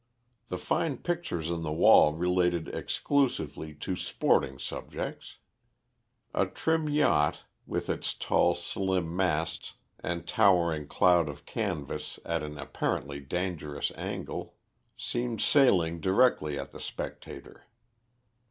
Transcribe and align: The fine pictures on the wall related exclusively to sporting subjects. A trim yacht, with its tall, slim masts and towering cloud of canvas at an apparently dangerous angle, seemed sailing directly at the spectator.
The 0.49 0.57
fine 0.57 0.97
pictures 0.97 1.51
on 1.51 1.61
the 1.61 1.71
wall 1.71 2.13
related 2.15 2.67
exclusively 2.69 3.75
to 3.75 3.95
sporting 3.95 4.57
subjects. 4.57 5.37
A 6.33 6.47
trim 6.47 6.89
yacht, 6.89 7.43
with 7.67 7.87
its 7.87 8.15
tall, 8.15 8.55
slim 8.55 9.15
masts 9.15 9.75
and 9.99 10.27
towering 10.27 10.87
cloud 10.87 11.29
of 11.29 11.45
canvas 11.45 12.19
at 12.25 12.41
an 12.41 12.57
apparently 12.57 13.19
dangerous 13.19 13.91
angle, 13.93 14.55
seemed 14.97 15.39
sailing 15.39 15.99
directly 15.99 16.57
at 16.57 16.71
the 16.71 16.79
spectator. 16.79 17.67